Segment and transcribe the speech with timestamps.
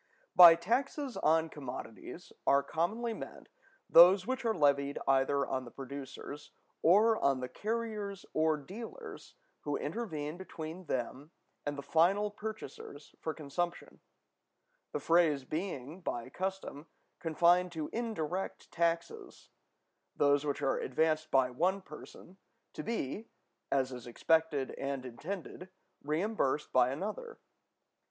[0.35, 3.49] By taxes on commodities are commonly meant
[3.87, 6.49] those which are levied either on the producers,
[6.81, 11.29] or on the carriers or dealers who intervene between them
[11.67, 13.99] and the final purchasers for consumption;
[14.91, 16.87] the phrase being, by custom,
[17.19, 22.37] confined to indirect taxes—those which are advanced by one person,
[22.73, 23.27] to be,
[23.71, 25.69] as is expected and intended,
[26.01, 27.39] reimbursed by another.